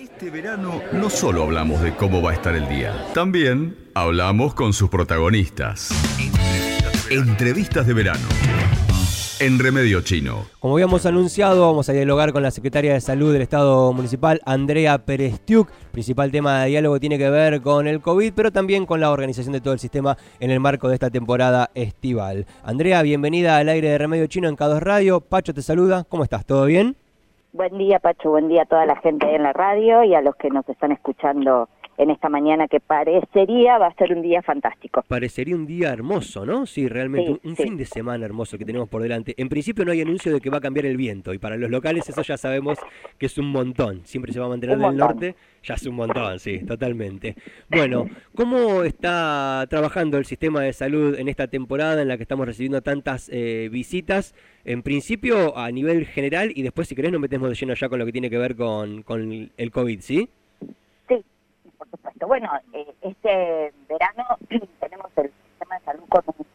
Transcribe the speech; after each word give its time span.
Este 0.00 0.30
verano 0.30 0.80
no 0.94 1.10
solo 1.10 1.42
hablamos 1.42 1.82
de 1.82 1.94
cómo 1.94 2.22
va 2.22 2.30
a 2.30 2.34
estar 2.34 2.56
el 2.56 2.66
día, 2.70 3.06
también 3.12 3.76
hablamos 3.92 4.54
con 4.54 4.72
sus 4.72 4.88
protagonistas. 4.88 5.90
Entrevistas 7.10 7.86
de 7.86 7.92
verano. 7.92 8.26
En 9.40 9.58
Remedio 9.58 10.00
Chino. 10.00 10.46
Como 10.58 10.76
habíamos 10.76 11.04
anunciado, 11.04 11.66
vamos 11.66 11.90
a 11.90 11.92
dialogar 11.92 12.32
con 12.32 12.42
la 12.42 12.50
secretaria 12.50 12.94
de 12.94 13.02
Salud 13.02 13.30
del 13.30 13.42
Estado 13.42 13.92
Municipal, 13.92 14.40
Andrea 14.46 15.04
Perestiuk. 15.04 15.70
Principal 15.92 16.30
tema 16.30 16.62
de 16.62 16.70
diálogo 16.70 16.98
tiene 16.98 17.18
que 17.18 17.28
ver 17.28 17.60
con 17.60 17.86
el 17.86 18.00
COVID, 18.00 18.32
pero 18.34 18.50
también 18.50 18.86
con 18.86 19.00
la 19.00 19.10
organización 19.10 19.52
de 19.52 19.60
todo 19.60 19.74
el 19.74 19.80
sistema 19.80 20.16
en 20.38 20.50
el 20.50 20.60
marco 20.60 20.88
de 20.88 20.94
esta 20.94 21.10
temporada 21.10 21.70
estival. 21.74 22.46
Andrea, 22.62 23.02
bienvenida 23.02 23.58
al 23.58 23.68
aire 23.68 23.90
de 23.90 23.98
Remedio 23.98 24.26
Chino 24.28 24.48
en 24.48 24.56
K2 24.56 24.78
Radio. 24.80 25.20
Pacho 25.20 25.52
te 25.52 25.60
saluda. 25.60 26.04
¿Cómo 26.04 26.24
estás? 26.24 26.46
¿Todo 26.46 26.64
bien? 26.64 26.96
Buen 27.52 27.78
día, 27.78 27.98
Pacho. 27.98 28.30
Buen 28.30 28.48
día 28.48 28.62
a 28.62 28.66
toda 28.66 28.86
la 28.86 28.94
gente 28.96 29.34
en 29.34 29.42
la 29.42 29.52
radio 29.52 30.04
y 30.04 30.14
a 30.14 30.20
los 30.20 30.36
que 30.36 30.50
nos 30.50 30.68
están 30.68 30.92
escuchando 30.92 31.68
en 32.00 32.10
esta 32.10 32.30
mañana 32.30 32.66
que 32.66 32.80
parecería 32.80 33.76
va 33.76 33.88
a 33.88 33.94
ser 33.94 34.14
un 34.14 34.22
día 34.22 34.40
fantástico. 34.40 35.04
Parecería 35.06 35.54
un 35.54 35.66
día 35.66 35.92
hermoso, 35.92 36.46
¿no? 36.46 36.64
Sí, 36.64 36.88
realmente 36.88 37.38
un, 37.44 37.56
fin 37.56 37.76
de 37.76 37.84
semana 37.84 38.24
hermoso 38.24 38.56
que 38.56 38.64
tenemos 38.64 38.88
por 38.88 39.02
delante. 39.02 39.34
En 39.36 39.50
principio 39.50 39.84
no 39.84 39.92
hay 39.92 40.00
anuncio 40.00 40.32
de 40.32 40.40
que 40.40 40.48
va 40.48 40.58
a 40.58 40.60
cambiar 40.62 40.86
el 40.86 40.96
viento 40.96 41.34
y 41.34 41.38
para 41.38 41.58
los 41.58 41.70
locales 41.70 42.08
eso 42.08 42.22
ya 42.22 42.38
sabemos 42.38 42.78
que 43.18 43.26
es 43.26 43.36
un 43.36 43.48
montón. 43.48 44.00
Siempre 44.04 44.32
se 44.32 44.40
va 44.40 44.46
a 44.46 44.48
mantener 44.48 44.78
en 44.78 44.84
el 44.84 44.96
norte, 44.96 45.36
ya 45.62 45.74
es 45.74 45.86
un 45.86 45.94
montón, 45.94 46.38
sí, 46.38 46.60
totalmente. 46.60 47.36
Bueno, 47.68 48.08
¿cómo 48.34 48.82
está 48.82 49.66
trabajando 49.68 50.16
el 50.16 50.24
sistema 50.24 50.62
de 50.62 50.72
salud 50.72 51.18
en 51.18 51.28
esta 51.28 51.48
temporada 51.48 52.00
en 52.00 52.08
la 52.08 52.16
que 52.16 52.22
estamos 52.22 52.46
recibiendo 52.46 52.80
tantas 52.80 53.28
eh, 53.30 53.68
visitas? 53.70 54.34
En 54.64 54.82
principio 54.82 55.56
a 55.56 55.70
nivel 55.70 56.06
general 56.06 56.50
y 56.54 56.62
después 56.62 56.88
si 56.88 56.94
querés 56.94 57.12
nos 57.12 57.20
metemos 57.20 57.50
de 57.50 57.54
lleno 57.54 57.74
ya 57.74 57.90
con 57.90 57.98
lo 57.98 58.06
que 58.06 58.12
tiene 58.12 58.30
que 58.30 58.38
ver 58.38 58.56
con, 58.56 59.02
con 59.02 59.50
el 59.54 59.70
COVID, 59.70 60.00
¿sí? 60.00 60.30
Bueno, 62.26 62.48
eh, 62.72 62.94
este 63.02 63.72
verano 63.88 64.24
tenemos 64.80 65.10
el 65.16 65.32
sistema 65.48 65.78
de 65.78 65.84
salud 65.84 66.04
con 66.08 66.22
un 66.26 66.46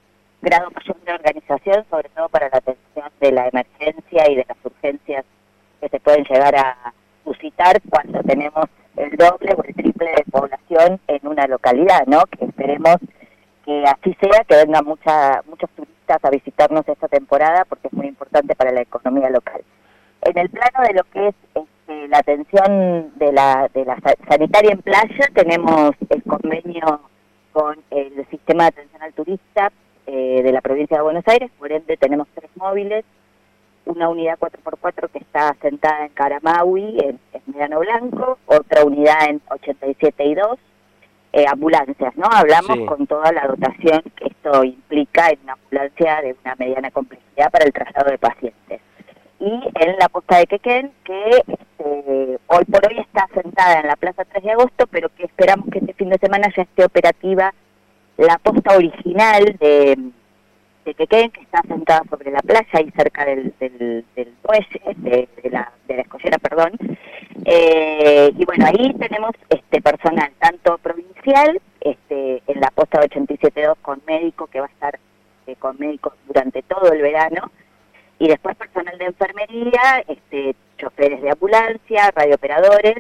grado 0.42 0.72
mayor 0.72 1.02
de 1.02 1.14
organización, 1.14 1.86
sobre 1.90 2.10
todo 2.10 2.30
para 2.30 2.50
la 2.50 2.58
atención 2.58 3.10
de 3.20 3.32
la 3.32 3.48
emergencia 3.48 4.32
y 4.32 4.36
de 4.36 4.46
las 4.48 4.58
urgencias 4.64 5.26
que 5.82 5.90
se 5.90 6.00
pueden 6.00 6.24
llegar 6.24 6.56
a 6.56 6.94
suscitar 7.24 7.82
cuando 7.90 8.22
tenemos 8.24 8.66
el 8.96 9.12
doble 9.18 9.54
o 9.58 9.64
el 9.64 9.76
triple 9.76 10.12
de 10.16 10.24
población 10.32 11.00
en 11.08 11.28
una 11.28 11.48
localidad, 11.48 12.06
¿no? 12.08 12.24
Que 12.28 12.46
esperemos 12.46 12.98
que 13.66 13.84
así 13.84 14.16
sea, 14.22 14.44
que 14.44 14.56
vengan 14.56 14.86
mucha, 14.86 15.42
muchos 15.48 15.70
turistas 15.72 16.24
a 16.24 16.30
visitarnos 16.30 16.88
esta 16.88 17.08
temporada 17.08 17.66
porque 17.66 17.88
es 17.88 17.94
muy 17.94 18.08
importante 18.08 18.56
para 18.56 18.72
la 18.72 18.82
economía 18.82 19.30
local. 19.30 19.62
En 20.22 20.38
el 20.38 20.50
plano 20.50 20.88
de 20.88 20.94
lo 20.94 21.04
que 21.06 21.28
es 21.28 21.36
eh, 21.88 22.08
la 22.08 22.20
atención 22.20 23.12
de 23.26 23.34
la, 23.34 23.70
de 23.74 23.86
la 23.86 23.98
sanitaria 24.30 24.72
en 24.72 24.82
playa, 24.82 25.30
tenemos 25.34 25.92
el 26.10 26.24
convenio 26.24 27.02
con 27.52 27.78
el 27.90 28.26
sistema 28.30 28.64
de 28.64 28.70
atención 28.70 29.02
al 29.02 29.14
turista 29.14 29.72
eh, 30.06 30.42
de 30.44 30.52
la 30.52 30.62
provincia 30.62 30.98
de 30.98 31.04
Buenos 31.04 31.28
Aires, 31.28 31.50
por 31.58 31.72
ende 31.72 31.98
tenemos 31.98 32.28
tres 32.36 32.50
móviles, 32.56 33.04
una 33.86 34.10
unidad 34.10 34.38
4x4 34.40 35.10
que 35.10 35.20
está 35.20 35.56
sentada 35.62 36.06
en 36.06 36.10
Caramaui, 36.10 36.98
en, 37.00 37.20
Mediano 37.48 37.80
Blanco, 37.80 38.38
otra 38.46 38.84
unidad 38.84 39.30
en 39.30 39.42
87 39.50 40.26
y 40.26 40.36
2, 40.36 40.60
eh, 41.34 41.46
ambulancias, 41.48 42.16
¿no? 42.18 42.28
Hablamos 42.32 42.88
con 42.88 43.08
toda 43.08 43.32
la 43.32 43.48
dotación 43.48 44.02
que 44.16 44.26
esto 44.26 44.64
implica 44.64 45.30
en 45.30 45.40
una 45.44 45.54
ambulancia 45.54 46.22
de 46.22 46.36
una 46.44 46.56
mediana 46.56 46.92
complejidad 46.92 47.52
para 47.52 47.66
el 47.66 47.74
traslado 47.74 48.12
de 48.12 48.18
pacientes 48.18 48.82
y 49.40 49.62
en 49.76 49.98
la 50.00 50.10
posta 50.10 50.38
de 50.38 50.48
Quequén, 50.48 50.92
que 51.04 51.44
este, 52.06 52.40
hoy 52.48 52.66
por 52.66 52.88
hoy 52.88 53.00
está 53.00 53.28
sentada 53.34 53.80
en 53.80 53.88
la 53.88 53.96
Plaza 53.96 54.26
3 54.26 54.44
de 54.44 54.52
Agosto, 54.52 54.88
pero 54.88 55.10
que 55.10 55.26
esperamos 55.26 55.68
que 55.72 55.80
este 55.80 55.94
fin 55.94 56.10
de 56.10 56.18
semana 56.18 56.48
ya 56.56 56.64
esté 56.64 56.86
operativa 56.86 57.54
la 58.18 58.38
posta 58.38 58.76
original 58.76 59.44
de, 59.60 60.12
Quequén, 60.86 61.32
que 61.32 61.42
está 61.42 61.62
sentada 61.68 62.04
sobre 62.10 62.32
la 62.32 62.42
playa 62.42 62.82
y 62.82 62.92
cerca 62.92 63.26
del, 63.26 63.54
del, 63.60 64.06
muelle, 64.48 64.82
de, 64.98 65.28
la, 65.50 65.72
de 65.88 65.96
la 65.96 66.02
escollera, 66.04 66.38
perdón. 66.38 66.74
Eh, 67.44 68.32
y 68.38 68.46
bueno, 68.46 68.68
ahí 68.68 68.94
tenemos 68.94 69.32
este 69.50 69.82
personal, 69.82 70.32
tanto 70.38 70.78
provincial, 70.78 71.60
este, 71.82 72.44
en 72.46 72.62
la 72.62 72.70
posta 72.70 73.02
87.2 73.02 73.78
con 73.82 74.00
médico, 74.06 74.46
que 74.46 74.60
va 74.60 74.68
a 74.68 74.70
estar 74.70 75.00
eh, 75.48 75.56
con 75.58 75.76
médicos 75.80 76.14
durante 76.28 76.62
todo 76.62 76.92
el 76.94 77.02
verano, 77.02 77.52
y 78.20 78.28
después 78.28 78.56
personal 78.56 78.98
de 78.98 79.06
enfermería, 79.06 80.04
este, 80.08 80.56
choferes 80.78 81.22
de 81.22 81.32
ambulancia, 81.32 82.12
radiooperadores 82.16 82.98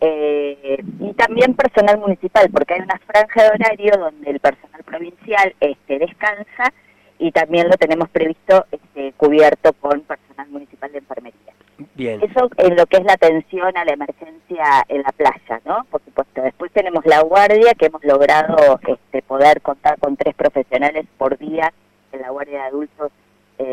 eh, 0.00 0.82
y 0.98 1.12
también 1.14 1.54
personal 1.54 1.98
municipal, 1.98 2.48
porque 2.50 2.74
hay 2.74 2.80
una 2.80 2.98
franja 3.06 3.42
de 3.42 3.50
horario 3.50 3.92
donde 3.98 4.30
el 4.30 4.40
personal 4.40 4.82
provincial 4.84 5.54
este, 5.60 5.98
descansa 5.98 6.72
y 7.18 7.32
también 7.32 7.68
lo 7.68 7.76
tenemos 7.76 8.08
previsto 8.08 8.66
este, 8.72 9.12
cubierto 9.16 9.72
con 9.74 10.00
personal 10.00 10.48
municipal 10.48 10.90
de 10.90 10.98
enfermería. 10.98 11.52
Bien. 11.94 12.20
Eso 12.22 12.50
en 12.56 12.76
lo 12.76 12.86
que 12.86 12.98
es 12.98 13.04
la 13.04 13.14
atención 13.14 13.76
a 13.76 13.84
la 13.84 13.92
emergencia 13.92 14.84
en 14.88 15.02
la 15.02 15.12
playa, 15.12 15.60
¿no? 15.64 15.84
Por 15.90 16.02
supuesto. 16.02 16.42
Después 16.42 16.72
tenemos 16.72 17.04
la 17.06 17.22
guardia, 17.22 17.74
que 17.74 17.86
hemos 17.86 18.04
logrado 18.04 18.80
este, 18.86 19.22
poder 19.22 19.60
contar 19.60 19.98
con 19.98 20.16
tres 20.16 20.34
profesionales 20.34 21.06
por 21.18 21.38
día 21.38 21.72
en 22.12 22.22
la 22.22 22.30
guardia 22.30 22.60
de 22.62 22.68
adultos 22.68 23.12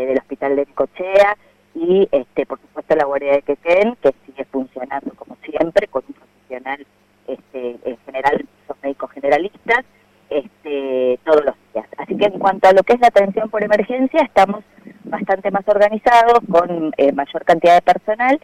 del 0.09 0.19
Hospital 0.19 0.55
de 0.55 0.65
Cochea 0.67 1.37
y, 1.75 2.07
este, 2.11 2.45
por 2.45 2.59
supuesto, 2.59 2.95
la 2.95 3.05
Guardia 3.05 3.33
de 3.33 3.41
Quequén, 3.43 3.95
que 4.01 4.13
sigue 4.25 4.45
funcionando 4.45 5.13
como 5.15 5.37
siempre, 5.43 5.87
con 5.87 6.03
un 6.07 6.13
profesional 6.13 6.85
este, 7.27 7.77
en 7.83 7.97
general, 8.05 8.45
son 8.67 8.77
médicos 8.81 9.11
generalistas, 9.11 9.85
este, 10.29 11.19
todos 11.23 11.45
los 11.45 11.55
días. 11.73 11.87
Así 11.97 12.17
que 12.17 12.25
en 12.25 12.39
cuanto 12.39 12.67
a 12.67 12.73
lo 12.73 12.83
que 12.83 12.93
es 12.93 12.99
la 12.99 13.07
atención 13.07 13.49
por 13.49 13.63
emergencia, 13.63 14.21
estamos 14.21 14.63
bastante 15.03 15.51
más 15.51 15.67
organizados, 15.67 16.39
con 16.49 16.93
eh, 16.97 17.11
mayor 17.11 17.45
cantidad 17.45 17.75
de 17.75 17.81
personal, 17.81 18.39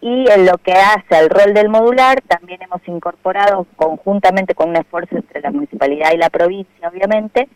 y 0.00 0.30
en 0.30 0.46
lo 0.46 0.56
que 0.58 0.72
hace 0.72 1.14
al 1.14 1.28
rol 1.28 1.52
del 1.52 1.68
modular, 1.68 2.22
también 2.22 2.62
hemos 2.62 2.80
incorporado 2.88 3.66
conjuntamente 3.76 4.54
con 4.54 4.70
un 4.70 4.76
esfuerzo 4.76 5.16
entre 5.16 5.42
la 5.42 5.50
municipalidad 5.50 6.12
y 6.14 6.16
la 6.16 6.30
provincia, 6.30 6.88
obviamente, 6.88 7.48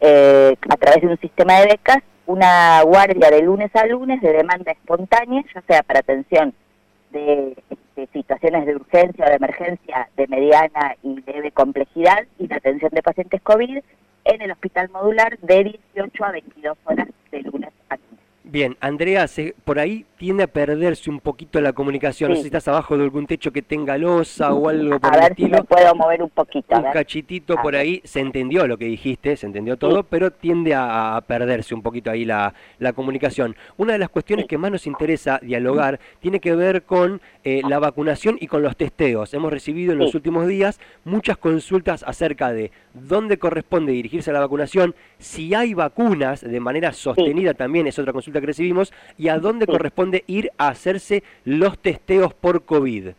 eh, 0.00 0.56
a 0.68 0.76
través 0.76 1.02
de 1.02 1.08
un 1.08 1.20
sistema 1.20 1.60
de 1.60 1.66
becas, 1.66 1.98
una 2.30 2.82
guardia 2.82 3.28
de 3.28 3.42
lunes 3.42 3.74
a 3.74 3.86
lunes 3.86 4.20
de 4.20 4.32
demanda 4.32 4.70
espontánea, 4.70 5.42
ya 5.52 5.62
sea 5.62 5.82
para 5.82 5.98
atención 5.98 6.54
de, 7.10 7.56
situaciones 8.12 8.66
de 8.66 8.76
urgencia 8.76 9.26
o 9.26 9.28
de 9.28 9.34
emergencia 9.34 10.08
de 10.16 10.28
mediana 10.28 10.94
y 11.02 11.20
leve 11.26 11.50
complejidad 11.50 12.24
y 12.38 12.46
la 12.46 12.56
atención 12.56 12.90
de 12.94 13.02
pacientes 13.02 13.42
COVID 13.42 13.78
en 14.24 14.42
el 14.42 14.52
hospital 14.52 14.90
modular 14.90 15.38
de 15.40 15.80
18 15.94 16.24
a 16.24 16.30
22 16.30 16.78
horas 16.84 17.08
de 17.32 17.42
lunes 17.42 17.70
a 17.88 17.96
lunes. 17.96 18.19
Bien, 18.50 18.76
Andrea, 18.80 19.26
por 19.64 19.78
ahí 19.78 20.04
tiende 20.16 20.42
a 20.42 20.48
perderse 20.48 21.08
un 21.08 21.20
poquito 21.20 21.60
la 21.60 21.72
comunicación. 21.72 22.30
No 22.30 22.36
sé 22.36 22.42
si 22.42 22.48
estás 22.48 22.66
abajo 22.66 22.96
de 22.96 23.04
algún 23.04 23.28
techo 23.28 23.52
que 23.52 23.62
tenga 23.62 23.96
losa 23.96 24.52
o 24.52 24.68
algo 24.68 24.98
por 24.98 25.14
a 25.14 25.20
ver 25.20 25.36
Si 25.36 25.44
me 25.44 25.62
puedo 25.62 25.94
mover 25.94 26.20
un 26.20 26.30
poquito. 26.30 26.76
Un 26.76 26.90
cachitito 26.92 27.54
por 27.62 27.76
ahí. 27.76 28.00
Se 28.02 28.18
entendió 28.18 28.66
lo 28.66 28.76
que 28.76 28.86
dijiste, 28.86 29.36
se 29.36 29.46
entendió 29.46 29.76
todo, 29.76 30.02
pero 30.02 30.32
tiende 30.32 30.74
a, 30.74 31.22
perderse 31.28 31.76
un 31.76 31.82
poquito 31.82 32.10
ahí 32.10 32.24
la, 32.24 32.52
la 32.80 32.92
comunicación. 32.92 33.54
Una 33.76 33.92
de 33.92 34.00
las 34.00 34.08
cuestiones 34.08 34.46
que 34.46 34.58
más 34.58 34.72
nos 34.72 34.88
interesa 34.88 35.38
dialogar 35.40 36.00
tiene 36.18 36.40
que 36.40 36.56
ver 36.56 36.82
con 36.82 37.20
eh, 37.44 37.62
la 37.68 37.78
vacunación 37.78 38.36
y 38.40 38.48
con 38.48 38.62
los 38.62 38.76
testeos. 38.76 39.32
Hemos 39.32 39.52
recibido 39.52 39.92
en 39.92 39.98
los 40.00 40.12
últimos 40.16 40.48
días 40.48 40.80
muchas 41.04 41.38
consultas 41.38 42.02
acerca 42.04 42.52
de 42.52 42.72
dónde 42.94 43.38
corresponde 43.38 43.92
dirigirse 43.92 44.30
a 44.30 44.32
la 44.32 44.40
vacunación, 44.40 44.94
si 45.18 45.54
hay 45.54 45.74
vacunas 45.74 46.40
de 46.40 46.60
manera 46.60 46.92
sostenida 46.92 47.54
también 47.54 47.86
es 47.86 47.98
otra 47.98 48.12
consulta 48.12 48.39
que 48.40 48.46
recibimos, 48.46 48.92
y 49.18 49.28
a 49.28 49.38
dónde 49.38 49.66
corresponde 49.66 50.24
ir 50.26 50.50
a 50.58 50.68
hacerse 50.68 51.22
los 51.44 51.78
testeos 51.78 52.34
por 52.34 52.64
COVID. 52.64 53.10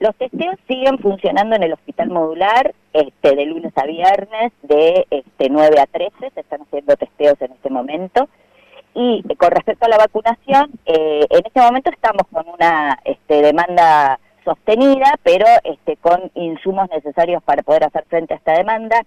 Los 0.00 0.14
testeos 0.14 0.54
siguen 0.68 0.98
funcionando 0.98 1.56
en 1.56 1.64
el 1.64 1.72
hospital 1.72 2.10
modular 2.10 2.72
este, 2.92 3.34
de 3.34 3.46
lunes 3.46 3.72
a 3.76 3.84
viernes 3.84 4.52
de 4.62 5.06
este, 5.10 5.48
9 5.50 5.80
a 5.80 5.86
13, 5.86 6.30
se 6.32 6.40
están 6.40 6.62
haciendo 6.62 6.96
testeos 6.96 7.40
en 7.40 7.52
este 7.52 7.68
momento. 7.68 8.28
Y 8.94 9.24
eh, 9.28 9.36
con 9.36 9.50
respecto 9.50 9.86
a 9.86 9.88
la 9.88 9.98
vacunación, 9.98 10.70
eh, 10.86 11.26
en 11.28 11.46
este 11.46 11.60
momento 11.60 11.90
estamos 11.90 12.22
con 12.32 12.48
una 12.48 12.98
este, 13.04 13.42
demanda 13.42 14.20
sostenida, 14.44 15.14
pero 15.22 15.46
este, 15.64 15.96
con 15.96 16.30
insumos 16.34 16.88
necesarios 16.90 17.42
para 17.42 17.62
poder 17.62 17.84
hacer 17.84 18.04
frente 18.08 18.34
a 18.34 18.36
esta 18.36 18.52
demanda. 18.52 19.04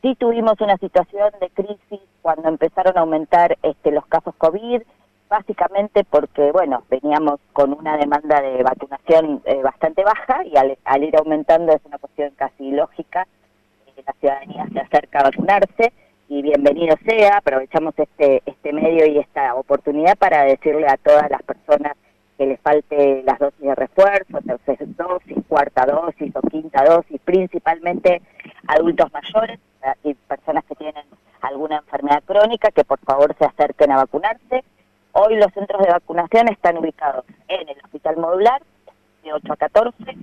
Sí 0.00 0.14
tuvimos 0.14 0.60
una 0.60 0.76
situación 0.76 1.32
de 1.40 1.50
crisis 1.50 2.00
cuando 2.22 2.48
empezaron 2.48 2.96
a 2.96 3.00
aumentar 3.00 3.58
este, 3.62 3.90
los 3.90 4.06
casos 4.06 4.32
COVID, 4.38 4.82
básicamente 5.28 6.04
porque, 6.04 6.52
bueno, 6.52 6.84
veníamos 6.88 7.40
con 7.52 7.72
una 7.72 7.96
demanda 7.96 8.40
de 8.40 8.62
vacunación 8.62 9.42
eh, 9.44 9.60
bastante 9.60 10.04
baja 10.04 10.44
y 10.44 10.56
al, 10.56 11.02
ir 11.02 11.16
aumentando 11.16 11.72
es 11.72 11.84
una 11.84 11.98
cuestión 11.98 12.30
casi 12.36 12.70
lógica, 12.70 13.26
que 13.96 14.02
la 14.06 14.12
ciudadanía 14.20 14.66
se 14.72 14.78
acerca 14.78 15.18
a 15.18 15.24
vacunarse 15.24 15.92
y 16.28 16.42
bienvenido 16.42 16.94
sea, 17.04 17.38
aprovechamos 17.38 17.94
este, 17.96 18.42
este 18.46 18.72
medio 18.72 19.04
y 19.04 19.18
esta 19.18 19.56
oportunidad 19.56 20.16
para 20.16 20.44
decirle 20.44 20.86
a 20.86 20.96
todas 20.96 21.28
las 21.28 21.42
personas 21.42 21.94
que 22.36 22.46
les 22.46 22.60
falte 22.60 23.24
las 23.24 23.40
dosis 23.40 23.60
de 23.60 23.74
refuerzo, 23.74 24.38
tercera 24.46 24.86
dosis, 24.96 25.38
cuarta 25.48 25.84
dosis 25.86 26.30
o 26.36 26.40
quinta 26.42 26.84
dosis, 26.84 27.20
principalmente 27.24 28.22
adultos 28.68 29.12
mayores 29.12 29.58
y 30.02 30.14
personas 30.14 30.64
que 30.64 30.74
tienen 30.74 31.04
alguna 31.40 31.76
enfermedad 31.76 32.22
crónica, 32.24 32.70
que 32.70 32.84
por 32.84 32.98
favor 33.00 33.34
se 33.38 33.44
acerquen 33.44 33.92
a 33.92 33.96
vacunarse. 33.96 34.64
Hoy 35.12 35.36
los 35.36 35.52
centros 35.52 35.82
de 35.82 35.92
vacunación 35.92 36.48
están 36.48 36.78
ubicados 36.78 37.24
en 37.48 37.68
el 37.68 37.76
Hospital 37.84 38.16
Modular, 38.18 38.62
de 39.22 39.32
8 39.32 39.52
a 39.52 39.56
14, 39.56 40.16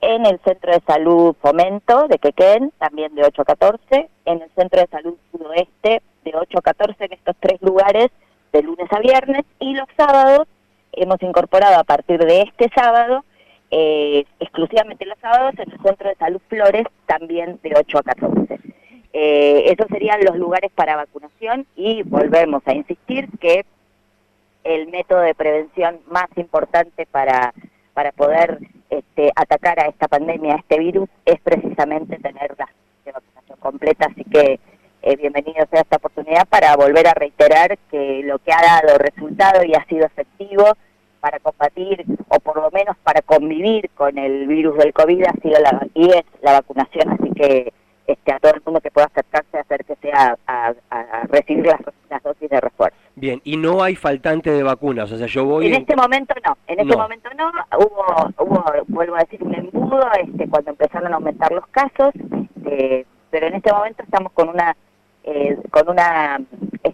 en 0.00 0.26
el 0.26 0.40
Centro 0.40 0.72
de 0.72 0.80
Salud 0.86 1.36
Fomento 1.40 2.08
de 2.08 2.18
Quequén, 2.18 2.72
también 2.78 3.14
de 3.14 3.24
8 3.24 3.42
a 3.42 3.44
14, 3.44 4.10
en 4.24 4.42
el 4.42 4.50
Centro 4.56 4.80
de 4.80 4.86
Salud 4.88 5.14
Sudoeste, 5.30 6.02
de 6.24 6.32
8 6.34 6.58
a 6.58 6.62
14, 6.62 7.04
en 7.04 7.12
estos 7.12 7.36
tres 7.38 7.62
lugares, 7.62 8.10
de 8.52 8.62
lunes 8.62 8.92
a 8.92 8.98
viernes, 8.98 9.44
y 9.60 9.74
los 9.74 9.88
sábados 9.96 10.46
hemos 10.92 11.22
incorporado 11.22 11.78
a 11.78 11.84
partir 11.84 12.18
de 12.20 12.42
este 12.42 12.68
sábado, 12.74 13.24
eh, 13.70 14.26
exclusivamente 14.40 15.06
los 15.06 15.18
sábados, 15.20 15.54
en 15.58 15.72
el 15.72 15.80
Centro 15.80 16.08
de 16.08 16.16
Salud 16.16 16.40
Flores, 16.48 16.86
también 17.06 17.58
de 17.62 17.72
8 17.76 17.98
a 17.98 18.02
14. 18.02 18.58
Eh, 19.12 19.64
esos 19.70 19.86
serían 19.88 20.24
los 20.24 20.36
lugares 20.36 20.70
para 20.74 20.96
vacunación 20.96 21.66
y 21.76 22.02
volvemos 22.02 22.62
a 22.66 22.72
insistir 22.72 23.28
que 23.40 23.64
el 24.64 24.88
método 24.88 25.20
de 25.20 25.34
prevención 25.34 26.00
más 26.08 26.28
importante 26.36 27.06
para, 27.06 27.52
para 27.92 28.12
poder 28.12 28.58
este, 28.88 29.30
atacar 29.34 29.80
a 29.80 29.88
esta 29.88 30.08
pandemia, 30.08 30.54
a 30.54 30.58
este 30.58 30.78
virus, 30.78 31.08
es 31.26 31.40
precisamente 31.40 32.18
tener 32.18 32.54
la 32.58 32.68
vacunación 33.12 33.58
completa. 33.58 34.06
Así 34.06 34.24
que 34.24 34.60
eh, 35.02 35.16
bienvenido 35.16 35.66
sea 35.70 35.80
esta 35.80 35.96
oportunidad 35.96 36.46
para 36.48 36.76
volver 36.76 37.06
a 37.08 37.14
reiterar 37.14 37.76
que 37.90 38.22
lo 38.24 38.38
que 38.38 38.52
ha 38.52 38.62
dado 38.62 38.98
resultado 38.98 39.64
y 39.64 39.74
ha 39.74 39.84
sido 39.86 40.06
efectivo 40.06 40.64
para 41.20 41.38
combatir 41.40 42.04
o 42.28 42.40
por 42.40 42.56
lo 42.56 42.70
menos 42.70 42.96
para 43.02 43.20
convivir 43.20 43.90
con 43.90 44.16
el 44.16 44.46
virus 44.46 44.76
del 44.78 44.92
COVID 44.92 45.24
ha 45.24 45.32
sido 45.42 45.60
la, 45.60 45.86
y 45.94 46.10
es 46.10 46.24
la 46.40 46.52
vacunación. 46.52 47.10
Así 47.10 47.30
que 47.32 47.72
este, 48.22 48.32
a 48.32 48.38
todo 48.38 48.54
el 48.54 48.62
mundo 48.64 48.80
que 48.80 48.90
pueda 48.92 49.06
acercarse, 49.08 49.58
acérquese 49.58 50.12
a, 50.12 50.36
a, 50.46 50.74
a 50.90 51.22
recibir 51.24 51.66
las, 51.66 51.80
las, 52.08 52.22
dosis 52.22 52.48
de 52.48 52.60
refuerzo. 52.60 52.96
Bien, 53.16 53.40
y 53.42 53.56
no 53.56 53.82
hay 53.82 53.96
faltante 53.96 54.50
de 54.50 54.62
vacunas, 54.62 55.10
o 55.10 55.18
sea, 55.18 55.26
yo 55.26 55.44
voy... 55.44 55.66
En, 55.66 55.74
este 55.74 55.96
momento 55.96 56.32
no, 56.46 56.56
en 56.68 56.80
este 56.80 56.96
momento 56.96 57.28
no, 57.36 57.50
hubo, 57.78 58.32
hubo, 58.38 58.64
vuelvo 58.86 59.16
a 59.16 59.20
decir, 59.20 59.42
un 59.42 59.54
embudo 59.54 60.00
este, 60.22 60.48
cuando 60.48 60.70
empezaron 60.70 61.12
a 61.12 61.16
aumentar 61.16 61.50
los 61.50 61.66
casos, 61.68 62.14
este, 62.14 63.06
pero 63.30 63.48
en 63.48 63.54
este 63.54 63.72
momento 63.72 64.04
estamos 64.04 64.32
con 64.32 64.50
una 64.50 64.76
eh, 65.24 65.56
con 65.70 65.88
una 65.88 66.40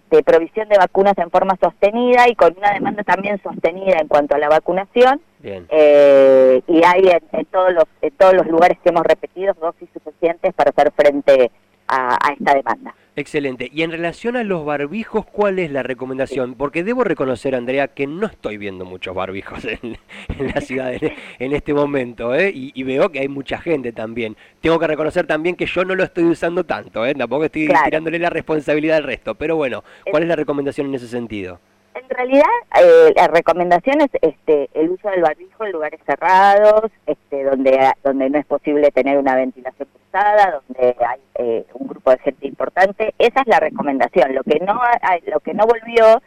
este, 0.09 0.23
provisión 0.23 0.67
de 0.69 0.77
vacunas 0.77 1.15
en 1.17 1.29
forma 1.29 1.55
sostenida 1.61 2.27
y 2.27 2.35
con 2.35 2.55
una 2.57 2.73
demanda 2.73 3.03
también 3.03 3.39
sostenida 3.43 3.99
en 3.99 4.07
cuanto 4.07 4.35
a 4.35 4.39
la 4.39 4.49
vacunación. 4.49 5.21
Eh, 5.43 6.61
y 6.67 6.83
hay 6.83 7.11
en, 7.31 7.45
todos 7.45 7.73
los, 7.73 7.85
en 8.01 8.11
todos 8.11 8.33
los 8.33 8.47
lugares 8.47 8.79
que 8.83 8.89
hemos 8.89 9.03
repetido 9.03 9.53
dosis 9.53 9.87
suficientes 9.93 10.53
para 10.55 10.71
hacer 10.71 10.91
frente 10.93 11.51
a, 11.87 12.17
esta 12.37 12.55
demanda. 12.55 12.95
Excelente. 13.19 13.69
Y 13.73 13.81
en 13.81 13.91
relación 13.91 14.37
a 14.37 14.45
los 14.45 14.63
barbijos, 14.63 15.25
¿cuál 15.25 15.59
es 15.59 15.69
la 15.71 15.83
recomendación? 15.83 16.55
Porque 16.55 16.85
debo 16.85 17.03
reconocer, 17.03 17.53
Andrea, 17.53 17.89
que 17.89 18.07
no 18.07 18.27
estoy 18.27 18.55
viendo 18.55 18.85
muchos 18.85 19.13
barbijos 19.13 19.65
en, 19.65 19.97
la 20.37 20.61
ciudad 20.61 20.93
en, 20.93 21.53
este 21.53 21.73
momento, 21.73 22.33
¿eh? 22.33 22.49
y, 22.55 22.83
veo 22.83 23.11
que 23.11 23.19
hay 23.19 23.27
mucha 23.27 23.57
gente 23.57 23.91
también. 23.91 24.37
Tengo 24.61 24.79
que 24.79 24.87
reconocer 24.87 25.27
también 25.27 25.57
que 25.57 25.65
yo 25.65 25.83
no 25.83 25.95
lo 25.95 26.05
estoy 26.05 26.23
usando 26.23 26.63
tanto, 26.63 27.05
¿eh? 27.05 27.13
tampoco 27.13 27.43
estoy 27.43 27.67
tirándole 27.83 28.19
la 28.19 28.29
responsabilidad 28.29 28.95
al 28.95 29.03
resto. 29.03 29.35
Pero 29.35 29.57
bueno, 29.57 29.83
¿cuál 30.09 30.23
es 30.23 30.29
la 30.29 30.37
recomendación 30.37 30.87
en 30.87 30.95
ese 30.95 31.09
sentido? 31.09 31.59
En 31.99 32.09
realidad, 32.09 32.45
eh, 32.81 33.13
la 33.15 33.27
recomendación 33.27 34.01
es 34.01 34.09
este, 34.21 34.69
el 34.73 34.91
uso 34.91 35.09
del 35.09 35.21
barbijo 35.21 35.65
en 35.65 35.71
lugares 35.73 35.99
cerrados, 36.05 36.91
este, 37.05 37.43
donde, 37.43 37.91
donde 38.03 38.29
no 38.29 38.39
es 38.39 38.45
posible 38.45 38.91
tener 38.91 39.17
una 39.17 39.35
ventilación 39.35 39.89
cruzada, 39.91 40.61
donde 40.67 40.95
hay 41.05 41.19
eh, 41.35 41.65
un 41.73 41.87
grupo 41.87 42.11
de 42.11 42.19
gente 42.19 42.47
importante. 42.47 43.13
Esa 43.17 43.41
es 43.41 43.47
la 43.47 43.59
recomendación. 43.59 44.33
Lo 44.33 44.43
que 44.43 44.59
no, 44.59 44.79
lo 45.25 45.39
que 45.41 45.53
no 45.53 45.65
volvió, 45.65 46.21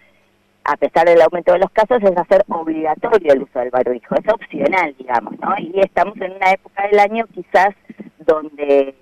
a 0.64 0.76
pesar 0.76 1.06
del 1.06 1.22
aumento 1.22 1.52
de 1.52 1.60
los 1.60 1.70
casos, 1.70 2.02
es 2.02 2.16
hacer 2.16 2.44
obligatorio 2.48 3.32
el 3.32 3.42
uso 3.42 3.58
del 3.58 3.70
barbijo. 3.70 4.14
Es 4.14 4.28
opcional, 4.28 4.94
digamos, 4.98 5.38
¿no? 5.40 5.54
Y 5.58 5.80
estamos 5.80 6.20
en 6.20 6.32
una 6.32 6.52
época 6.52 6.86
del 6.86 6.98
año 6.98 7.26
quizás 7.32 7.74
donde, 8.18 8.94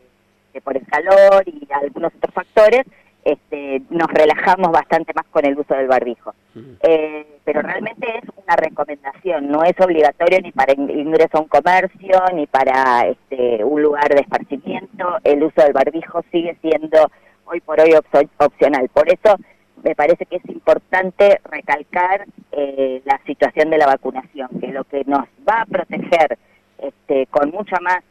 por 0.63 0.77
el 0.77 0.87
calor 0.87 1.43
y 1.47 1.67
algunos 1.73 2.15
otros 2.15 2.33
factores, 2.33 2.87
este, 3.25 3.83
nos 3.91 4.09
relajamos 4.09 4.71
bastante 4.73 5.13
más 5.15 5.27
con 5.27 5.45
el 5.45 5.59
uso 5.59 5.75
del 5.75 5.89
barbijo. 5.89 6.35
Eh, 6.83 7.27
pero 7.45 7.63
realmente 7.63 8.07
es 8.19 8.25
una 8.37 8.57
recomendación, 8.57 9.49
no 9.49 9.63
es 9.65 9.79
obligatorio 9.81 10.41
ni 10.41 10.53
para 10.53 10.73
ingreso 10.73 11.39
a 11.39 11.41
un 11.41 11.49
comercio, 11.49 12.23
ni 12.35 12.47
para 12.47 13.07
este, 13.07 13.65
un 13.65 13.83
lugar 13.83 14.09
de 14.09 14.21
esparcimiento. 14.21 15.19
El 15.25 15.43
uso 15.43 15.63
del 15.63 15.73
barbijo 15.73 16.23
sigue 16.31 16.57
siendo 16.61 17.11
hoy 17.45 17.61
por 17.61 17.81
hoy 17.81 17.95
opcional. 18.39 18.89
Por 18.93 19.09
eso 19.13 19.37
me 19.83 19.95
parece 19.95 20.27
que 20.27 20.37
es 20.37 20.45
importante 20.49 21.41
recalcar 21.45 22.27
eh, 22.53 23.03
la 23.05 23.21
situación 23.27 23.71
de 23.71 23.79
la 23.79 23.87
vacunación, 23.87 24.49
que 24.61 24.69
lo 24.69 24.85
que 24.85 25.05
nos 25.05 25.25
va 25.49 25.63
a 25.63 25.67
proteger 25.67 26.39
este, 26.79 27.27
con 27.27 27.51
mucha 27.51 27.79
más, 27.81 28.03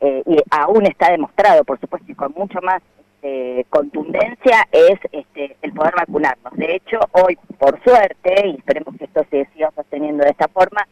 eh, 0.00 0.22
y 0.26 0.36
aún 0.50 0.86
está 0.86 1.10
demostrado, 1.10 1.64
por 1.64 1.80
supuesto, 1.80 2.10
y 2.10 2.14
con 2.14 2.32
mucho 2.36 2.60
más 2.62 2.82
eh, 3.22 3.64
contundencia 3.68 4.66
es 4.70 4.98
este, 5.12 5.56
el 5.62 5.72
poder 5.72 5.94
vacunarnos. 5.96 6.52
De 6.54 6.76
hecho, 6.76 6.98
hoy, 7.12 7.38
por 7.58 7.82
suerte, 7.82 8.46
y 8.46 8.56
esperemos 8.56 8.96
que 8.96 9.04
esto 9.04 9.24
se 9.30 9.46
siga 9.52 9.70
sosteniendo 9.74 10.24
de 10.24 10.30
esta 10.30 10.48
forma, 10.48 10.86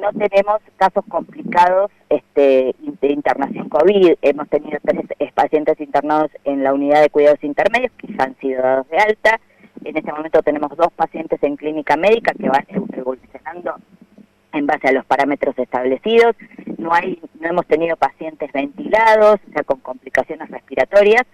no 0.00 0.12
tenemos 0.12 0.60
casos 0.76 1.04
complicados 1.08 1.90
este, 2.08 2.74
de 2.78 3.12
internación 3.12 3.68
COVID. 3.68 4.14
Hemos 4.22 4.48
tenido 4.48 4.78
tres 4.82 5.32
pacientes 5.34 5.80
internados 5.80 6.30
en 6.44 6.62
la 6.62 6.72
unidad 6.72 7.02
de 7.02 7.10
cuidados 7.10 7.42
intermedios 7.44 7.92
que 7.98 8.08
ya 8.08 8.24
han 8.24 8.36
sido 8.38 8.62
dados 8.62 8.88
de 8.88 8.98
alta. 8.98 9.40
En 9.84 9.96
este 9.96 10.12
momento 10.12 10.42
tenemos 10.42 10.74
dos 10.76 10.92
pacientes 10.94 11.42
en 11.42 11.56
clínica 11.56 11.96
médica 11.96 12.32
que 12.32 12.48
van 12.48 12.66
evolucionando 12.92 13.74
en 14.52 14.66
base 14.66 14.88
a 14.88 14.92
los 14.92 15.04
parámetros 15.04 15.58
establecidos. 15.58 16.36
No 16.78 16.92
hay, 16.92 17.20
no 17.40 17.48
hemos 17.48 17.66
tenido 17.66 17.96
pacientes 17.96 18.50
ventilados, 18.52 19.40
o 19.48 19.52
sea, 19.52 19.62
con 19.64 19.80
complicaciones 19.80 20.48
respiratorias, 20.50 21.24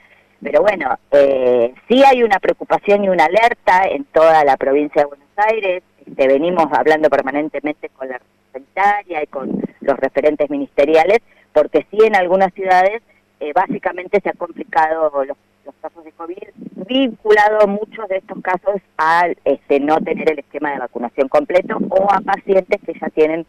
pero 0.43 0.63
bueno, 0.63 0.99
eh, 1.13 1.75
sí 1.89 2.03
hay 2.05 2.23
una 2.23 2.39
preocupación 2.39 3.05
y 3.05 3.09
una 3.09 3.25
alerta 3.25 3.85
en 3.89 4.05
toda 4.05 4.45
la 4.45 4.57
provincia 4.57 5.03
de 5.03 5.09
Buenos 5.09 5.29
Aires. 5.37 5.83
Este, 6.07 6.29
venimos 6.29 6.67
hablando 6.73 7.09
permanentemente 7.09 7.89
con 7.91 8.09
la 8.09 8.21
sanitaria 8.53 9.23
y 9.23 9.27
con 9.27 9.61
los 9.81 9.97
referentes 9.99 10.49
ministeriales, 10.51 11.19
porque 11.53 11.87
sí 11.91 11.99
en 12.05 12.17
algunas 12.17 12.53
ciudades 12.55 13.03
eh, 13.41 13.53
básicamente 13.55 14.21
se 14.21 14.29
han 14.29 14.37
complicado 14.37 15.25
los 15.25 15.37
los 15.67 15.75
casos 15.83 16.05
de 16.05 16.13
COVID, 16.13 16.49
vinculado 16.89 17.67
muchos 17.67 18.09
de 18.09 18.19
estos 18.19 18.41
casos 18.41 18.81
a 18.97 19.29
este, 19.45 19.81
no 19.81 19.99
tener 20.01 20.31
el 20.31 20.39
esquema 20.39 20.71
de 20.71 20.79
vacunación 20.79 21.29
completo 21.29 21.77
o 21.91 22.11
a 22.11 22.21
pacientes 22.21 22.81
que 22.87 22.99
ya 22.99 23.11
tienen 23.11 23.45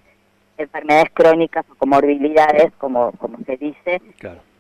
enfermedades 0.58 1.12
crónicas 1.14 1.66
o 1.72 1.76
comorbilidades, 1.76 2.74
como, 2.80 3.12
como 3.14 3.38
se 3.46 3.58
dice, 3.58 4.02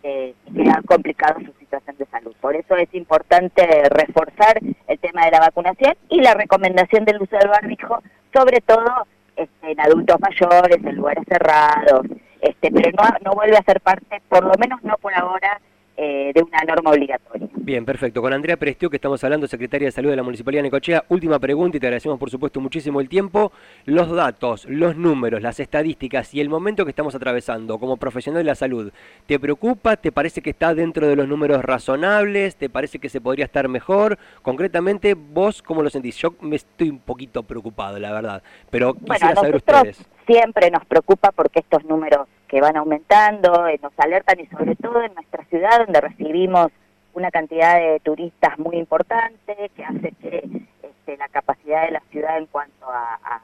eh, 0.03 0.33
que 0.55 0.69
han 0.69 0.83
complicado 0.83 1.39
su 1.39 1.51
situación 1.59 1.97
de 1.97 2.05
salud. 2.05 2.35
Por 2.39 2.55
eso 2.55 2.75
es 2.75 2.93
importante 2.93 3.67
reforzar 3.89 4.59
el 4.87 4.99
tema 4.99 5.25
de 5.25 5.31
la 5.31 5.39
vacunación 5.39 5.95
y 6.09 6.21
la 6.21 6.35
recomendación 6.35 7.03
del 7.03 7.21
uso 7.21 7.35
del 7.37 7.49
barbijo, 7.49 8.01
sobre 8.33 8.61
todo 8.61 9.07
este, 9.35 9.71
en 9.71 9.79
adultos 9.79 10.17
mayores, 10.19 10.77
en 10.83 10.95
lugares 10.95 11.23
cerrados, 11.27 12.05
este, 12.41 12.71
pero 12.71 12.91
no, 12.91 13.03
no 13.25 13.31
vuelve 13.33 13.57
a 13.57 13.63
ser 13.63 13.81
parte, 13.81 14.21
por 14.29 14.43
lo 14.43 14.53
menos 14.59 14.83
no 14.83 14.95
por 14.97 15.13
ahora, 15.15 15.59
eh, 15.97 16.31
de 16.33 16.43
una 16.43 16.59
norma 16.67 16.91
obligatoria. 16.91 17.47
Bien, 17.55 17.83
perfecto. 17.83 18.21
Con 18.21 18.31
Andrea 18.31 18.55
Prestio, 18.55 18.89
que 18.89 18.97
estamos 18.97 19.23
hablando, 19.23 19.47
secretaria 19.47 19.87
de 19.87 19.91
Salud 19.91 20.11
de 20.11 20.15
la 20.15 20.21
Municipalidad 20.23 20.59
de 20.59 20.67
Necochea, 20.67 21.03
última 21.09 21.39
pregunta 21.39 21.77
y 21.77 21.79
te 21.79 21.87
agradecemos 21.87 22.19
por 22.19 22.29
supuesto 22.29 22.61
muchísimo 22.61 23.01
el 23.01 23.09
tiempo. 23.09 23.51
Los 23.85 24.11
datos, 24.11 24.65
los 24.69 24.95
números, 24.95 25.41
las 25.41 25.59
estadísticas 25.59 26.33
y 26.35 26.39
el 26.39 26.49
momento 26.49 26.85
que 26.85 26.91
estamos 26.91 27.15
atravesando 27.15 27.79
como 27.79 27.97
profesional 27.97 28.41
de 28.41 28.45
la 28.45 28.55
salud, 28.55 28.91
¿te 29.25 29.39
preocupa? 29.39 29.97
¿Te 29.97 30.11
parece 30.11 30.41
que 30.41 30.51
está 30.51 30.75
dentro 30.75 31.07
de 31.07 31.15
los 31.15 31.27
números 31.27 31.63
razonables? 31.63 32.55
¿Te 32.55 32.69
parece 32.69 32.99
que 32.99 33.09
se 33.09 33.19
podría 33.19 33.45
estar 33.45 33.67
mejor? 33.67 34.19
Concretamente, 34.43 35.15
vos, 35.15 35.61
¿cómo 35.63 35.81
lo 35.81 35.89
sentís? 35.89 36.15
Yo 36.17 36.35
me 36.41 36.57
estoy 36.57 36.91
un 36.91 36.99
poquito 36.99 37.41
preocupado, 37.43 37.97
la 37.99 38.13
verdad, 38.13 38.43
pero 38.69 38.93
quisiera 38.93 39.33
saber 39.33 39.55
ustedes. 39.55 40.05
Siempre 40.27 40.69
nos 40.69 40.85
preocupa 40.85 41.31
porque 41.31 41.59
estos 41.59 41.83
números 41.85 42.27
que 42.47 42.61
van 42.61 42.77
aumentando, 42.77 43.67
eh, 43.67 43.79
nos 43.81 43.93
alertan 43.97 44.39
y 44.39 44.47
sobre 44.47 44.75
todo 44.75 45.03
en 45.03 45.13
nuestra 45.13 45.43
ciudad 45.45 45.79
donde 45.79 46.01
recibimos 46.01 46.71
una 47.13 47.31
cantidad 47.31 47.79
de 47.79 47.99
turistas 47.99 48.57
muy 48.59 48.77
importante 48.77 49.71
que 49.75 49.83
hace 49.83 50.11
que 50.21 50.65
este, 50.81 51.17
la 51.17 51.27
capacidad 51.29 51.85
de 51.85 51.91
la 51.91 52.01
ciudad 52.11 52.37
en 52.37 52.45
cuanto 52.45 52.89
a, 52.89 53.19
a, 53.23 53.41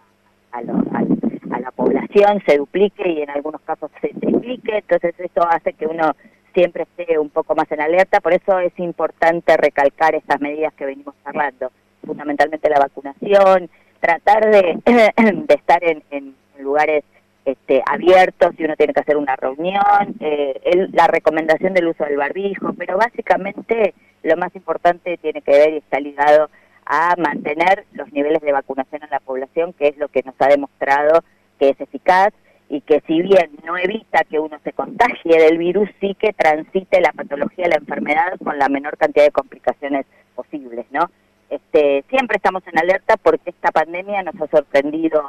a, 0.52 0.62
la 0.62 1.72
población 1.72 2.42
se 2.46 2.58
duplique 2.58 3.08
y 3.10 3.22
en 3.22 3.30
algunos 3.30 3.62
casos 3.62 3.90
se 4.02 4.10
triplique, 4.10 4.78
entonces 4.78 5.16
eso 5.18 5.48
hace 5.48 5.74
que 5.74 5.88
uno 5.88 6.14
siempre 6.54 6.84
esté 6.84 7.18
un 7.18 7.30
poco 7.30 7.56
más 7.56 7.72
en 7.72 7.82
alerta, 7.82 8.20
por 8.20 8.34
eso 8.34 8.60
es 8.60 8.78
importante 8.78 9.58
recalcar 9.58 10.14
estas 10.14 10.40
medidas 10.40 10.74
que 10.74 10.86
venimos 10.86 11.16
hablando, 11.24 11.72
fundamentalmente 12.06 12.70
la 12.70 12.80
vacunación, 12.80 13.70
tratar 14.00 14.52
de, 14.52 14.80
estar 15.50 15.84
en 15.84 16.36
lugares 16.60 17.04
este, 17.46 17.84
abiertos, 17.86 18.56
si 18.58 18.64
uno 18.64 18.76
tiene 18.76 18.94
que 18.94 19.02
hacer 19.02 19.18
una 19.18 19.36
reunión, 19.36 20.16
eh, 20.20 20.88
la 20.92 21.08
recomendación 21.08 21.74
del 21.74 21.88
uso 21.88 22.06
del 22.06 22.18
barbijo, 22.18 22.74
pero 22.78 22.98
básicamente 22.98 23.94
lo 24.24 24.38
más 24.38 24.56
importante 24.56 25.18
tiene 25.18 25.42
que 25.42 25.52
ver 25.52 25.74
y 25.74 25.78
está 25.78 26.00
ligado 26.00 26.50
a 26.86 27.16
mantener 27.18 27.86
los 27.94 28.12
niveles 28.14 28.42
de 28.42 28.52
vacunación 28.52 29.04
en 29.04 29.10
la 29.10 29.20
población, 29.20 29.74
que 29.74 29.88
es 29.90 29.98
lo 29.98 30.08
que 30.08 30.24
nos 30.24 30.36
ha 30.40 30.48
demostrado 30.48 31.24
que 31.60 31.70
es 31.70 31.82
eficaz 31.82 32.34
y 32.70 32.82
que 32.82 33.02
si 33.06 33.22
bien 33.22 33.52
no 33.66 33.78
evita 33.78 34.24
que 34.24 34.40
uno 34.40 34.58
se 34.64 34.74
contagie 34.74 35.38
del 35.38 35.58
virus, 35.58 35.90
sí 36.00 36.16
que 36.16 36.34
transite 36.34 37.02
la 37.02 37.12
patología 37.12 37.68
la 37.68 37.76
enfermedad 37.76 38.34
con 38.44 38.58
la 38.58 38.70
menor 38.70 38.98
cantidad 38.98 39.26
de 39.26 39.32
complicaciones 39.32 40.06
posibles, 40.36 40.86
¿no? 40.92 41.10
Este, 41.50 42.04
siempre 42.10 42.38
estamos 42.38 42.64
en 42.68 42.80
alerta 42.80 43.16
porque 43.18 43.52
esta 43.52 43.72
pandemia 43.72 44.24
nos 44.24 44.42
ha 44.42 44.48
sorprendido 44.48 45.22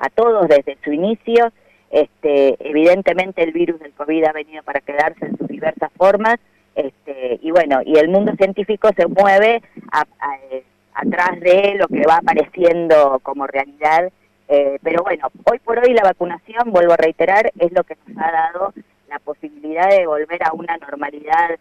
a 0.00 0.08
todos 0.10 0.48
desde 0.48 0.76
su 0.82 0.92
inicio. 0.92 1.52
Este, 1.90 2.56
evidentemente 2.60 3.42
el 3.42 3.52
virus 3.52 3.80
del 3.80 3.92
COVID 3.92 4.24
ha 4.24 4.32
venido 4.32 4.62
para 4.62 4.80
quedarse 4.80 5.26
en 5.26 5.36
sus 5.36 5.48
diversas 5.48 5.90
formas 5.96 6.38
este, 6.74 7.38
y 7.42 7.50
bueno, 7.50 7.80
y 7.84 7.98
el 7.98 8.08
mundo 8.08 8.32
científico 8.36 8.90
se 8.96 9.06
mueve 9.06 9.56
eh, 9.56 10.64
atrás 10.94 11.40
de 11.40 11.74
lo 11.76 11.88
que 11.88 12.06
va 12.06 12.16
apareciendo 12.16 13.20
como 13.22 13.46
realidad. 13.46 14.10
Eh, 14.48 14.78
pero 14.82 15.02
bueno, 15.02 15.28
hoy 15.44 15.58
por 15.60 15.78
hoy 15.78 15.92
la 15.92 16.02
vacunación, 16.02 16.72
vuelvo 16.72 16.92
a 16.92 16.96
reiterar, 16.96 17.52
es 17.58 17.72
lo 17.72 17.84
que 17.84 17.96
nos 18.06 18.24
ha 18.24 18.32
dado 18.32 18.72
la 19.08 19.18
posibilidad 19.18 19.88
de 19.90 20.06
volver 20.06 20.42
a 20.44 20.52
una 20.52 20.76
normalidad 20.78 21.58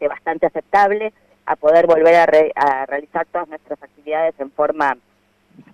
bastante 0.00 0.46
aceptable, 0.46 1.12
a 1.46 1.54
poder 1.54 1.86
volver 1.86 2.14
a, 2.16 2.26
a 2.56 2.86
realizar 2.86 3.24
todas 3.26 3.48
nuestras 3.48 3.80
actividades 3.80 4.34
en 4.40 4.50
forma 4.50 4.96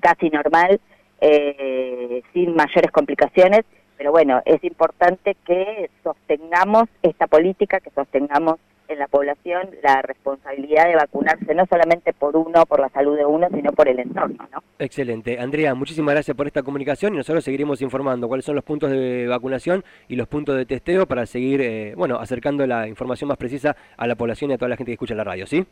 casi 0.01 0.29
normal 0.29 0.81
eh, 1.21 2.23
sin 2.33 2.55
mayores 2.55 2.91
complicaciones, 2.91 3.65
pero 3.97 4.13
bueno, 4.13 4.41
es 4.45 4.63
importante 4.63 5.37
que 5.45 5.91
sostengamos 6.03 6.85
esta 7.03 7.27
política, 7.27 7.81
que 7.81 7.91
sostengamos 7.91 8.59
en 8.89 8.99
la 8.99 9.07
población 9.07 9.71
la 9.83 10.03
responsabilidad 10.03 10.87
de 10.87 10.97
vacunarse 10.97 11.55
no 11.55 11.67
solamente 11.67 12.13
por 12.13 12.37
uno, 12.37 12.65
por 12.67 12.81
la 12.81 12.89
salud 12.89 13.17
de 13.17 13.25
uno, 13.25 13.49
sino 13.55 13.73
por 13.73 13.89
el 13.89 13.99
entorno, 14.01 14.49
¿no? 14.53 14.63
Excelente. 14.79 15.39
Andrea, 15.39 15.75
muchísimas 15.75 16.15
gracias 16.15 16.37
por 16.37 16.47
esta 16.47 16.63
comunicación 16.63 17.15
y 17.15 17.19
nosotros 17.19 17.45
seguiremos 17.45 17.83
informando 17.83 18.29
cuáles 18.29 18.47
son 18.47 18.55
los 18.55 18.65
puntos 18.65 18.91
de 18.91 19.27
vacunación 19.27 19.85
y 20.09 20.17
los 20.17 20.27
puntos 20.27 20.57
de 20.57 20.65
testeo 20.65 21.07
para 21.07 21.27
seguir, 21.27 21.61
eh, 21.61 21.95
bueno, 21.97 22.19
acercando 22.19 22.67
la 22.67 22.89
información 22.89 23.29
más 23.29 23.37
precisa 23.37 23.77
a 23.97 24.07
la 24.07 24.15
población 24.15 24.51
y 24.51 24.55
a 24.55 24.59
toda 24.59 24.71
la 24.71 24.77
gente 24.77 24.91
que 24.91 24.95
escucha 24.95 25.15
la 25.15 25.25
radio, 25.25 25.47
¿sí? 25.47 25.67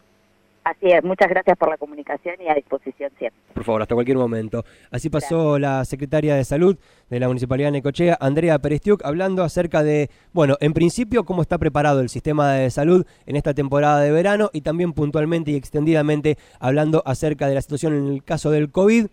Así 0.67 0.89
es, 0.91 1.05
muchas 1.05 1.29
gracias 1.29 1.57
por 1.57 1.71
la 1.71 1.77
comunicación 1.77 2.35
y 2.41 2.49
a 2.49 2.55
disposición 2.55 3.13
siempre. 3.21 3.41
Por 3.55 3.63
favor, 3.63 3.83
hasta 3.83 3.95
cualquier 3.95 4.17
momento. 4.17 4.65
Así 4.91 5.09
pasó 5.09 5.61
la 5.61 5.85
secretaria 5.85 6.35
de 6.35 6.45
Salud 6.45 6.77
de 7.09 7.21
la 7.21 7.29
Municipalidad 7.29 7.69
de 7.69 7.73
Necochea, 7.79 8.19
Andrea 8.21 8.59
Perestiuk, 8.59 9.05
hablando 9.05 9.45
acerca 9.45 9.85
de, 9.85 10.11
bueno, 10.33 10.57
en 10.59 10.73
principio, 10.73 11.23
cómo 11.25 11.41
está 11.41 11.59
preparado 11.59 12.01
el 12.01 12.09
sistema 12.09 12.55
de 12.55 12.69
salud 12.71 13.07
en 13.27 13.37
esta 13.37 13.55
temporada 13.55 14.01
de 14.01 14.11
verano 14.11 14.51
y 14.53 14.63
también 14.63 14.93
puntualmente 14.93 15.53
y 15.53 15.55
extendidamente 15.55 16.37
hablando 16.59 17.01
acerca 17.07 17.47
de 17.47 17.55
la 17.55 17.63
situación 17.63 17.93
en 17.95 18.09
el 18.09 18.25
caso 18.25 18.51
del 18.51 18.73
COVID 18.73 19.07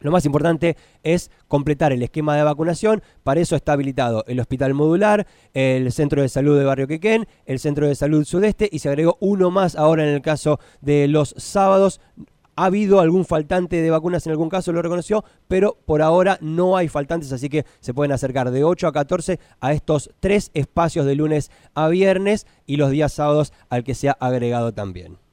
lo 0.00 0.10
más 0.10 0.26
importante 0.26 0.76
es 1.02 1.30
completar 1.48 1.92
el 1.92 2.02
esquema 2.02 2.36
de 2.36 2.42
vacunación. 2.42 3.02
Para 3.22 3.40
eso 3.40 3.56
está 3.56 3.72
habilitado 3.72 4.24
el 4.26 4.40
Hospital 4.40 4.74
Modular, 4.74 5.26
el 5.54 5.90
Centro 5.92 6.20
de 6.20 6.28
Salud 6.28 6.58
de 6.58 6.64
Barrio 6.64 6.86
Quequén, 6.86 7.26
el 7.46 7.58
Centro 7.58 7.86
de 7.86 7.94
Salud 7.94 8.24
Sudeste 8.24 8.68
y 8.70 8.80
se 8.80 8.88
agregó 8.88 9.16
uno 9.20 9.50
más 9.50 9.76
ahora 9.76 10.06
en 10.06 10.14
el 10.14 10.22
caso 10.22 10.60
de 10.80 11.08
los 11.08 11.34
sábados. 11.38 12.00
Ha 12.56 12.66
habido 12.66 13.00
algún 13.00 13.24
faltante 13.24 13.82
de 13.82 13.90
vacunas 13.90 14.26
en 14.26 14.32
algún 14.32 14.48
caso, 14.48 14.72
lo 14.72 14.82
reconoció, 14.82 15.24
pero 15.48 15.76
por 15.86 16.02
ahora 16.02 16.38
no 16.40 16.76
hay 16.76 16.88
faltantes, 16.88 17.32
así 17.32 17.48
que 17.48 17.64
se 17.80 17.94
pueden 17.94 18.12
acercar 18.12 18.50
de 18.50 18.62
8 18.62 18.86
a 18.86 18.92
14 18.92 19.40
a 19.58 19.72
estos 19.72 20.10
tres 20.20 20.50
espacios 20.54 21.04
de 21.06 21.16
lunes 21.16 21.50
a 21.74 21.88
viernes 21.88 22.46
y 22.66 22.76
los 22.76 22.90
días 22.90 23.12
sábados 23.12 23.52
al 23.70 23.82
que 23.82 23.94
se 23.94 24.08
ha 24.08 24.12
agregado 24.12 24.72
también. 24.72 25.23